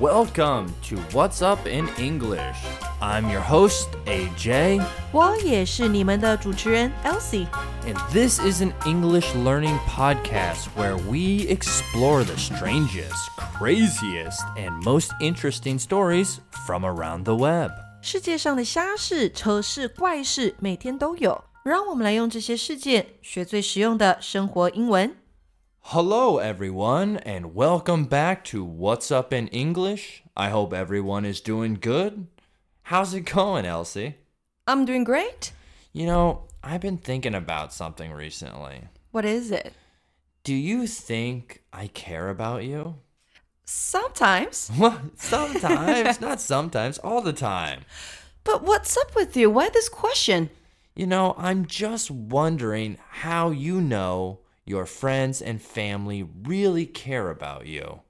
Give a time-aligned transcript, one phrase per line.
[0.00, 2.56] Welcome to What's Up in English.
[3.00, 7.46] I'm your host, AJ, 我也是你们的主持人 Elsie。
[7.86, 15.12] and this is an English learning podcast where we explore the strangest, craziest, and most
[15.20, 17.70] interesting stories from around the web.
[18.02, 21.44] 世界上的瞎事、扯事、怪事，每天都有。
[21.62, 25.14] 让我们来用这些事件学最实用的生活英文。
[25.89, 30.23] Hello, everyone, and welcome back to What's Up in English.
[30.35, 32.25] I hope everyone is doing good.
[32.81, 34.15] How's it going, Elsie?
[34.65, 35.51] I'm doing great.
[35.93, 38.85] You know, I've been thinking about something recently.
[39.11, 39.73] What is it?
[40.43, 42.95] Do you think I care about you?
[43.63, 44.71] Sometimes.
[44.79, 47.81] Well, sometimes, not sometimes, all the time.
[48.43, 49.51] But what's up with you?
[49.51, 50.49] Why this question?
[50.95, 57.67] You know, I'm just wondering how you know your friends and family really care about
[57.67, 58.01] you.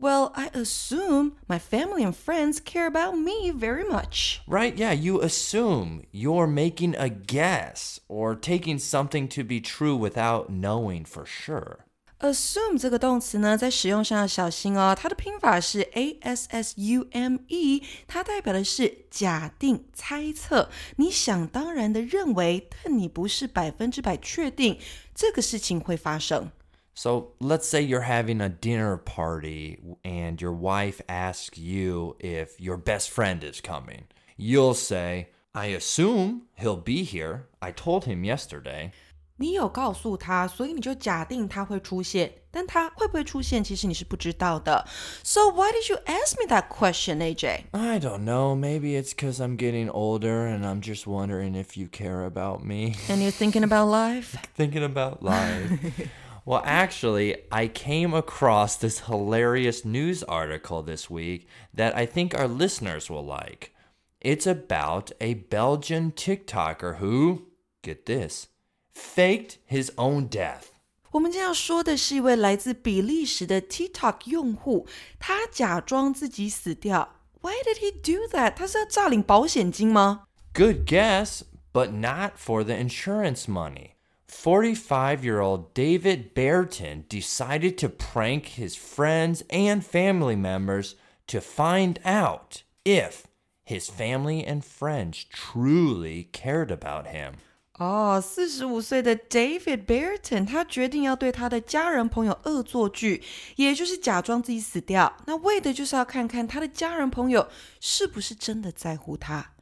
[0.00, 4.40] Well, I assume my family and friends care about me very much.
[4.46, 4.76] Right?
[4.76, 11.04] Yeah, you assume you're making a guess or taking something to be true without knowing
[11.04, 11.87] for sure.
[12.23, 14.95] Assume 这个动词呢，在使用上要小心哦。
[14.97, 24.79] 它的拼法是 a s s u m e，它代表的是假定、猜测，你想当然的认为，但你不是百分之百确定
[25.13, 26.49] 这个事情会发生。
[26.95, 32.77] So let's say you're having a dinner party and your wife asks you if your
[32.77, 34.03] best friend is coming.
[34.37, 37.47] You'll say, I assume he'll be here.
[37.59, 38.91] I told him yesterday.
[39.37, 44.87] 你有告诉他，所以你就假定他会出现，但他会不会出现，其实你是不知道的。
[45.23, 47.63] So why did you ask me that question, AJ?
[47.71, 48.55] I don't know.
[48.55, 52.93] Maybe it's because I'm getting older and I'm just wondering if you care about me.
[53.09, 54.37] And you're thinking about life?
[54.55, 56.07] Thinking about life.
[56.45, 62.47] well, actually, I came across this hilarious news article this week that I think our
[62.47, 63.73] listeners will like.
[64.21, 67.47] It's about a Belgian TikToker who,
[67.81, 68.47] get this,
[68.94, 70.64] faked his own death.
[71.12, 74.86] 我们今天要说的是一位来自比利时的 TikTok 用户，
[75.18, 77.14] 他假装自己死掉。
[77.40, 78.54] Why did he do that？
[78.54, 83.92] 他是要诈领保险金吗？Good guess, but not for the insurance money.
[84.26, 90.92] 45 year old David Baerten decided to prank his friends and family members
[91.28, 93.22] to find out if
[93.64, 97.36] his family and friends truly cared about him.
[97.78, 103.22] 哦，四十五岁的 David Barton，他决定要对他的家人朋友恶作剧，
[103.54, 105.16] 也就是假装自己死掉。
[105.26, 107.48] 那为的就是要看看他的家人朋友
[107.80, 109.52] 是不是真的在乎他。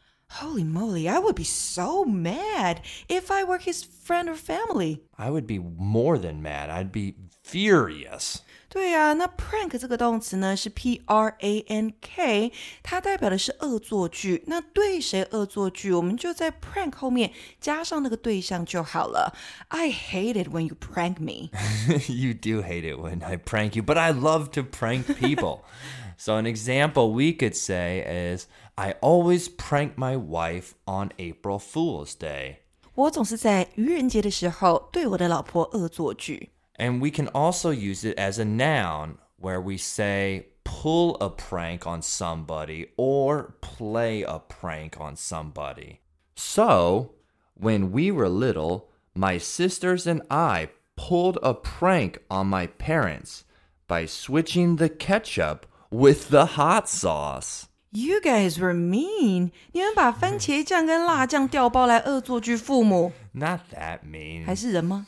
[0.40, 5.02] Holy moly, I would be so mad if I were his friend or family.
[5.12, 8.38] I would be more than mad, I'd be furious.
[8.75, 12.51] 对呀、那 prank 这个动词呢是 p r a n k，
[12.81, 14.43] 它代表的是恶作剧。
[14.47, 19.35] 那对谁恶作剧，我们就在 prank 后面加上那个对象就好了。
[19.67, 21.49] I hate it when you prank me.
[22.07, 25.65] you do hate it when I prank you, but I love to prank people.
[26.15, 27.99] so, an example we could say
[28.33, 32.59] is I always prank my wife on April Fool's Day.
[32.93, 36.51] 我总是在愚人节的时候对我的老婆恶作剧。
[36.78, 41.86] And we can also use it as a noun where we say pull a prank
[41.86, 46.00] on somebody or play a prank on somebody.
[46.34, 47.12] So,
[47.54, 53.44] when we were little, my sisters and I pulled a prank on my parents
[53.86, 57.68] by switching the ketchup with the hot sauce.
[57.98, 59.52] You guys were mean！
[59.72, 63.10] 你们把番茄酱跟辣酱调包来恶作剧父母。
[63.32, 64.44] Not that mean。
[64.44, 65.06] 还是人吗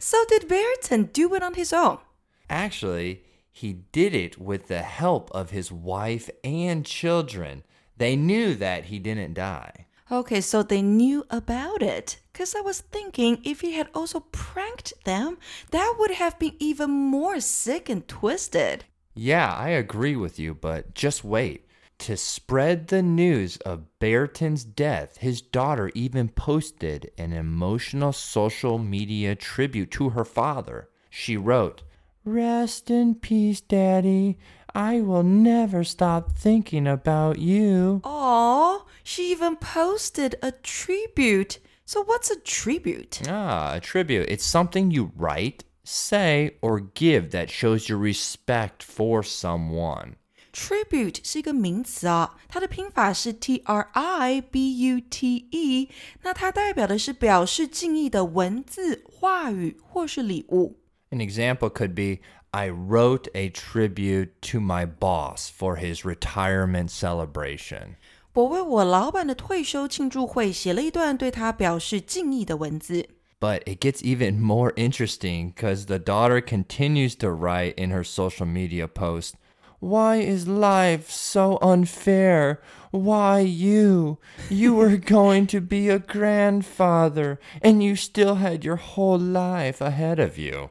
[0.00, 2.00] ？So did Baerten do it on his own?
[2.48, 3.20] Actually,
[3.52, 7.62] he did it with the help of his wife and children.
[7.96, 9.86] They knew that he didn't die.
[10.10, 12.18] Okay, so they knew about it.
[12.32, 15.38] Because I was thinking if he had also pranked them,
[15.70, 18.84] that would have been even more sick and twisted.
[19.14, 21.66] Yeah, I agree with you, but just wait.
[21.98, 29.36] To spread the news of Baerten's death, his daughter even posted an emotional social media
[29.36, 30.88] tribute to her father.
[31.10, 31.82] She wrote,
[32.24, 34.38] Rest in peace, Daddy.
[34.74, 38.00] I will never stop thinking about you.
[38.04, 41.58] Aw, she even posted a tribute.
[41.84, 43.20] So, what's a tribute?
[43.28, 44.28] Ah, a tribute.
[44.28, 50.13] It's something you write, say, or give that shows your respect for someone.
[50.53, 55.89] Tribute 是一个名词啊、它的拼法是 T R I B U T E，
[56.23, 60.79] 那它代表的是表示敬意的文字、话语或是礼物。
[61.11, 67.95] An example could be I wrote a tribute to my boss for his retirement celebration.
[68.33, 73.09] 我为我老板的退休庆祝会写了一段对他表示敬意的文字。
[73.42, 78.46] But it gets even more interesting because the daughter continues to write in her social
[78.46, 79.34] media post
[79.80, 82.62] Why is life so unfair?
[82.92, 84.18] Why you?
[84.48, 90.20] You were going to be a grandfather and you still had your whole life ahead
[90.20, 90.70] of you.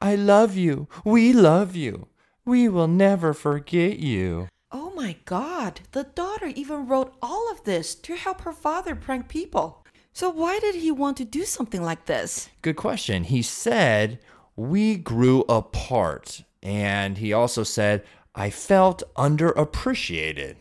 [0.00, 0.86] I love you.
[1.04, 2.06] We love you.
[2.44, 4.46] We will never forget you.
[4.70, 9.26] Oh my god, the daughter even wrote all of this to help her father prank
[9.26, 9.84] people.
[10.15, 12.49] So why did he want to do something like this?
[12.61, 13.25] Good question.
[13.25, 14.19] He said,
[14.55, 16.43] We grew apart.
[16.61, 18.03] And he also said,
[18.35, 20.55] I felt underappreciated.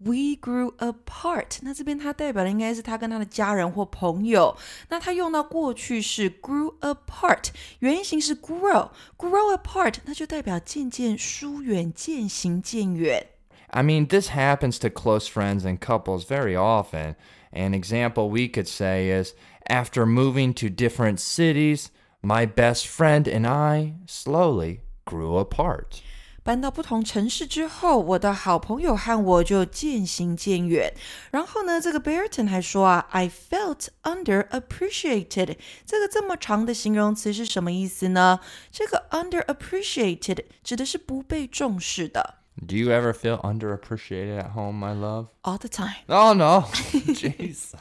[0.00, 1.58] We grew apart。
[1.62, 4.56] 那这边它代表的应该是他跟他的家人或朋友。
[4.90, 7.48] 那他用到过去式 grew apart，
[7.80, 13.26] 原型是 grow，grow apart，那就代表渐渐疏远、渐行渐远。
[13.70, 17.16] I mean, this happens to close friends and couples very often.
[17.53, 19.33] An example we could say is
[19.69, 21.87] after moving to different cities,
[22.21, 26.01] my best friend and I slowly grew apart.
[26.43, 30.93] 搬到不同城市之后，我的好朋友和我就渐行渐远。
[31.31, 35.55] 然后呢，这个 Baerten 还说啊，I felt underappreciated。
[35.85, 38.41] 这个这么长的形容词是什么意思呢？
[38.71, 42.39] 这个 underappreciated 指的是不被重视的。
[42.64, 45.28] Do you ever feel underappreciated at home, my love?
[45.44, 45.94] ，all the time。
[46.08, 46.64] Oh no,
[47.14, 47.74] Jesus.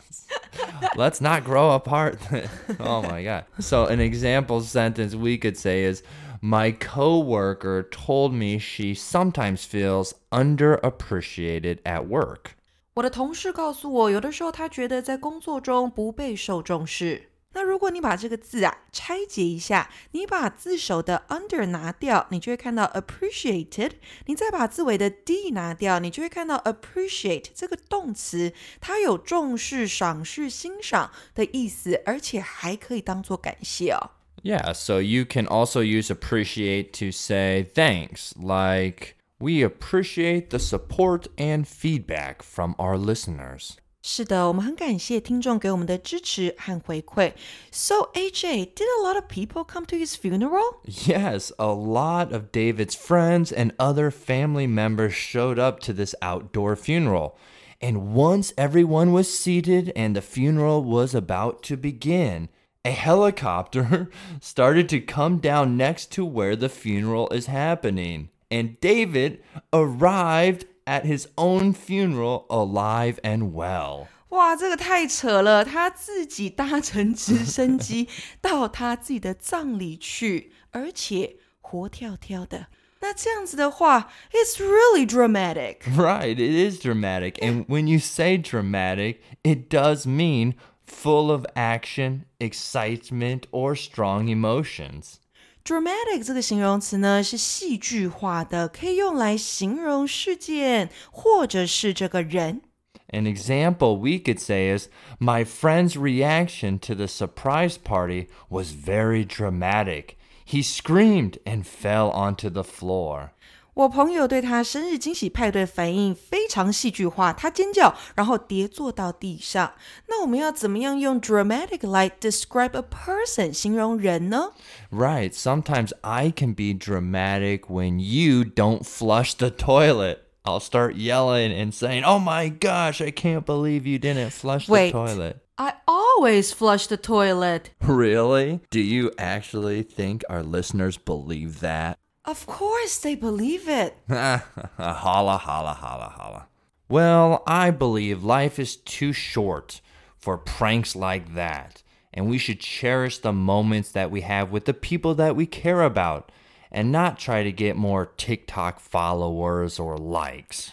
[0.95, 2.19] Let's not grow apart.
[2.79, 3.45] oh my God.
[3.59, 6.03] So, an example sentence we could say is
[6.41, 12.51] My coworker told me she sometimes feels underappreciated at work.
[12.95, 17.29] 我的同事告诉我，有的时候他觉得在工作中不被受重视。
[17.53, 23.93] 那如果你把这个字啊拆解一下，你把字首的 under 拿掉，你就会看到 appreciated。
[24.27, 34.11] 你再把字尾的 d 拿掉，你就会看到 appreciate 这个动词，它有重视、赏识、欣赏的意思，而且还可以当做感谢哦。
[34.43, 41.23] Yeah, so you can also use appreciate to say thanks, like, we appreciate the support
[41.37, 43.77] and feedback from our listeners.
[44.01, 47.33] 是的，我们很感谢听众给我们的支持和回馈。
[47.71, 50.77] So AJ, did a lot of people come to his funeral?
[50.85, 56.77] Yes, a lot of David's friends and other family members showed up to this outdoor
[56.77, 57.35] funeral.
[57.81, 62.47] And once everyone was seated and the funeral was about to begin,
[62.85, 64.09] a helicopter
[64.39, 68.29] started to come down next to where the funeral is happening.
[68.49, 69.43] And David
[69.73, 74.07] arrived at his own funeral alive and well.
[74.29, 75.63] 哇，这个太扯了！
[75.63, 78.09] 他自己搭乘直升机
[78.41, 82.67] 到他自己的葬礼去，而且活跳跳的。
[82.99, 85.77] 那这样子的话，it's really dramatic。
[85.95, 87.35] Right, it is dramatic.
[87.39, 90.55] And when you say dramatic, it does mean
[90.85, 95.19] full of action, excitement, or strong emotions.
[95.63, 102.61] dramatic 这个形容词呢是戏剧化的，可以用来形容事件或者是这个人。
[103.09, 104.89] An example we could say is
[105.19, 110.17] My friend's reaction to the surprise party was very dramatic.
[110.45, 113.30] He screamed and fell onto the floor.
[113.73, 119.73] 我朋友对他生日惊喜派对反应非常戏剧化，他尖叫，然后跌坐到地上。
[120.07, 124.53] 那我们要怎么样用 dramatic 来 describe a person 形容人呢？
[124.91, 130.21] Right, sometimes I can be dramatic when you don't flush the toilet.
[130.43, 134.73] I'll start yelling and saying, Oh my gosh, I can't believe you didn't flush the
[134.73, 134.91] Wait.
[134.91, 135.41] toilet.
[135.59, 137.71] I always flush the toilet.
[137.85, 138.61] Really?
[138.71, 141.97] Do you actually think our listeners believe that?
[142.24, 143.96] Of course they believe it.
[144.08, 146.46] holla, holla, holla, holla.
[146.88, 149.80] Well, I believe life is too short
[150.16, 151.82] for pranks like that,
[152.14, 155.82] and we should cherish the moments that we have with the people that we care
[155.82, 156.30] about
[156.70, 160.70] and not try to get more TikTok followers or likes.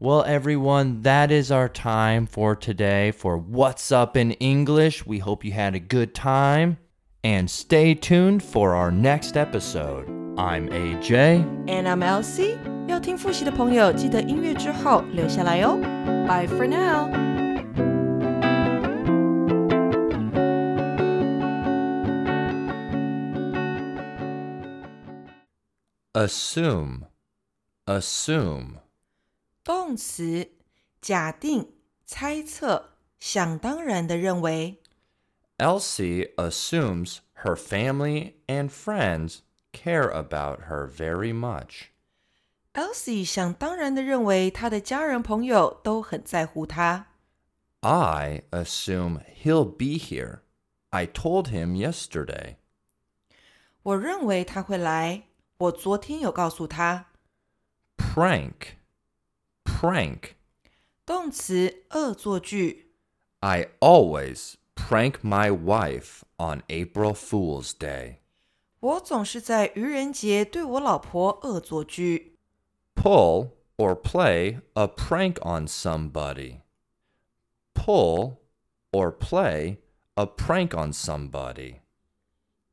[0.00, 5.06] Well, everyone, that is our time for today for What's Up in English.
[5.06, 6.78] We hope you had a good time
[7.27, 10.07] And stay tuned for our next episode.
[10.35, 11.45] I'm AJ.
[11.67, 12.57] And I'm Elsie。
[12.87, 15.77] 要听复习的朋友，记得音乐之后留下来哦。
[16.27, 17.09] Bye for now。
[26.13, 27.03] Assume.
[27.85, 28.79] Assume.
[29.63, 30.49] 动词，
[31.01, 31.69] 假定、
[32.05, 34.81] 猜测、想当然的认为。
[35.59, 41.91] Elsie assumes her family and friends care about her very much.
[42.73, 47.07] Elsie 想当然的认为她的家人朋友都很在乎她。
[47.81, 50.39] I assume he'll be here.
[50.89, 52.55] I told him yesterday.
[53.83, 55.23] 我认为他会来。
[55.57, 57.07] 我昨天有告诉他。
[57.97, 58.77] Prank.
[59.65, 60.35] Prank.
[61.05, 62.93] 动词恶作剧。
[63.39, 64.53] I always
[64.87, 68.17] prank my wife on April Fool's Day.
[68.79, 72.37] 我总是在愚人节对我老婆恶作剧。
[72.95, 76.61] Pull or play a prank on somebody.
[77.73, 78.37] Pull
[78.91, 79.77] or play
[80.15, 81.77] a prank on somebody.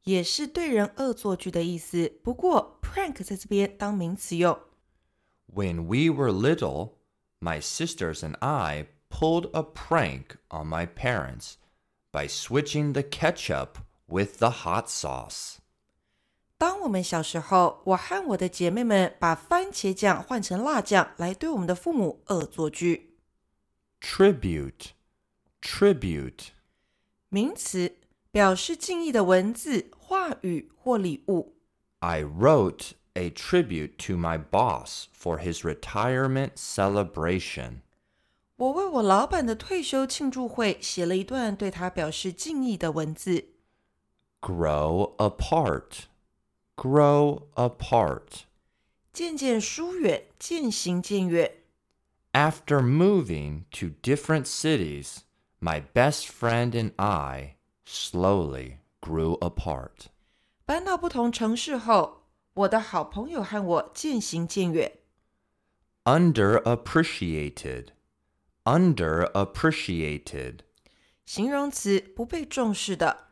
[0.04, 2.20] 也是对人恶作剧的意思。
[2.22, 4.58] 不过 prank 在这边当名词用。
[5.52, 6.94] When we were little,
[7.40, 11.54] my sisters and I pulled a prank on my parents
[12.14, 15.56] by switching the ketchup with the hot sauce.
[16.58, 23.16] 当我们小时候，我和我的姐妹们把番茄酱换成辣酱，来对我们的父母恶作剧。
[24.00, 24.90] Tribute.
[25.62, 26.48] Tribute.
[27.28, 27.96] 名词
[28.30, 31.54] 表示敬意的文字、话语或礼物。
[32.00, 37.82] I wrote a tribute to my boss for his retirement celebration.
[38.56, 43.54] 我为我老板的退休庆祝会写了一段对他表示敬意的文字。
[44.40, 46.04] Grow apart.
[46.76, 48.42] Grow apart.
[49.12, 51.62] 渐渐疏远，渐行渐远。
[52.32, 55.22] After moving to different cities,
[55.60, 60.06] my best friend and I slowly grew apart.
[60.64, 62.22] 搬到不同城市后，
[62.54, 64.98] 我的好朋友和我渐行渐远。
[66.04, 67.88] Underappreciated.
[68.64, 70.60] Underappreciated.
[71.24, 73.28] 形容词不被重视的。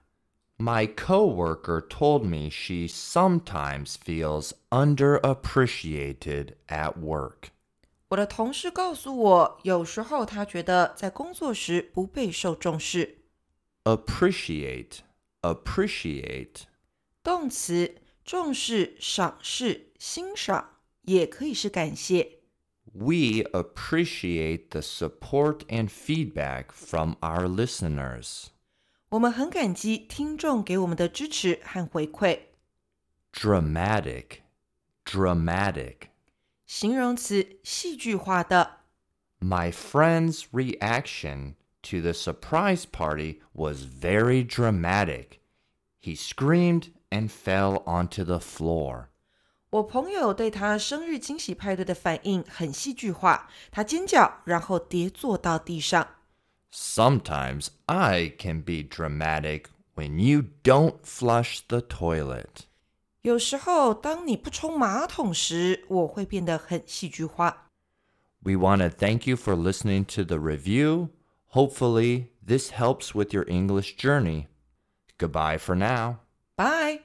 [0.56, 7.50] My coworker told me she sometimes feels underappreciated at work.
[8.08, 13.18] 我的同事告诉我，有时候他觉得在工作时不备受重视。
[13.84, 15.00] Appreciate.
[15.42, 16.62] Appreciate.
[17.22, 22.40] 动词重视、赏识、欣赏，也可以是感谢。
[22.92, 28.48] We appreciate the support and feedback from our listeners.
[29.10, 32.40] 我们很感激听众给我们的支持和回馈。
[33.32, 34.40] Dramatic.
[35.04, 36.08] Dramatic.
[36.66, 38.80] 形容词戏剧化的。
[39.40, 45.40] My friend's reaction to the surprise party was very dramatic.
[45.98, 49.08] He screamed and fell onto the floor.
[49.72, 56.08] 我朋友对他生日惊喜派对的反应很戏剧化，他尖叫，然后跌坐到地上。
[56.72, 62.64] Sometimes I can be dramatic when you don't flush the toilet.
[63.22, 67.70] 有时候，当你不冲马桶时，我会变得很戏剧化。
[68.40, 71.08] We want to thank you for listening to the review.
[71.52, 74.46] Hopefully, this helps with your English journey.
[75.18, 76.20] Goodbye for now.
[76.56, 77.00] Bye。